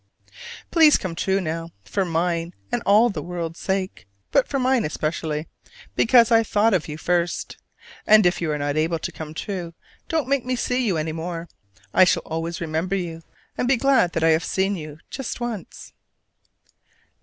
Please 0.71 0.97
come 0.97 1.13
true 1.13 1.39
now, 1.39 1.69
for 1.83 2.03
mine 2.03 2.55
and 2.71 2.81
for 2.81 2.87
all 2.87 3.11
the 3.11 3.21
world's 3.21 3.59
sake: 3.59 4.07
but 4.31 4.47
for 4.47 4.57
mine 4.57 4.83
especially, 4.83 5.47
because 5.95 6.31
I 6.31 6.41
thought 6.41 6.73
of 6.73 6.87
you 6.87 6.97
first! 6.97 7.59
And 8.07 8.25
if 8.25 8.41
you 8.41 8.49
are 8.49 8.57
not 8.57 8.77
able 8.77 8.97
to 8.97 9.11
come 9.11 9.35
true, 9.35 9.75
don't 10.07 10.27
make 10.27 10.43
me 10.43 10.55
see 10.55 10.83
you 10.87 10.97
any 10.97 11.11
more. 11.11 11.47
I 11.93 12.05
shall 12.05 12.23
always 12.25 12.59
remember 12.59 12.95
you, 12.95 13.21
and 13.55 13.67
be 13.67 13.77
glad 13.77 14.13
that 14.13 14.23
I 14.23 14.29
have 14.29 14.43
seen 14.43 14.75
you 14.75 14.97
just 15.11 15.39
once. 15.39 15.93